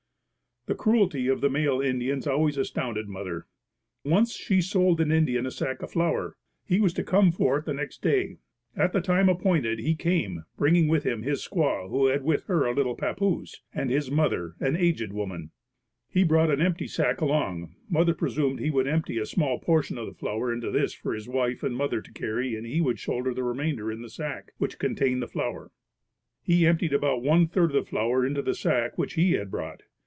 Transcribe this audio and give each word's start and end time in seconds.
The 0.67 0.75
cruelty 0.75 1.27
of 1.27 1.41
the 1.41 1.49
male 1.49 1.81
Indians 1.81 2.27
always 2.27 2.55
astounded 2.55 3.07
mother. 3.09 3.47
Once 4.05 4.35
she 4.35 4.61
sold 4.61 5.01
an 5.01 5.11
Indian 5.11 5.47
a 5.47 5.51
sack 5.51 5.81
of 5.81 5.89
flour. 5.89 6.37
He 6.67 6.79
was 6.79 6.93
to 6.93 7.03
come 7.03 7.31
for 7.31 7.57
it 7.57 7.65
the 7.65 7.73
next 7.73 8.03
day. 8.03 8.37
At 8.75 8.93
the 8.93 9.01
time 9.01 9.27
appointed 9.27 9.79
he 9.79 9.95
came, 9.95 10.45
bringing 10.57 10.87
with 10.87 11.03
him 11.03 11.23
his 11.23 11.41
squaw 11.43 11.89
who 11.89 12.05
had 12.05 12.23
with 12.23 12.43
her 12.45 12.65
a 12.67 12.75
little 12.75 12.95
papoose, 12.95 13.61
and 13.73 13.89
his 13.89 14.11
mother, 14.11 14.53
an 14.59 14.75
aged 14.75 15.11
woman. 15.13 15.49
He 16.11 16.23
brought 16.23 16.51
an 16.51 16.61
empty 16.61 16.87
sack 16.87 17.21
along. 17.21 17.73
Mother 17.89 18.13
presumed 18.13 18.59
he 18.59 18.69
would 18.71 18.85
empty 18.87 19.17
a 19.17 19.25
small 19.25 19.57
portion 19.57 19.97
of 19.97 20.05
the 20.05 20.13
flour 20.13 20.53
into 20.53 20.69
this 20.69 20.93
for 20.93 21.15
his 21.15 21.27
wife 21.27 21.63
and 21.63 21.75
mother 21.75 22.01
to 22.01 22.11
carry 22.13 22.55
and 22.55 22.67
he 22.67 22.81
would 22.81 22.99
shoulder 22.99 23.33
the 23.33 23.43
remainder 23.43 23.91
in 23.91 24.03
the 24.03 24.09
sack 24.11 24.51
which 24.59 24.77
contained 24.79 25.23
the 25.23 25.27
flour. 25.27 25.71
He 26.43 26.67
emptied 26.67 26.93
about 26.93 27.23
one 27.23 27.47
third 27.47 27.73
of 27.75 27.83
the 27.83 27.89
flour 27.89 28.23
into 28.23 28.43
the 28.43 28.53
sack 28.53 28.95
which 28.95 29.13
he 29.15 29.31
had 29.31 29.49
brought. 29.49 29.81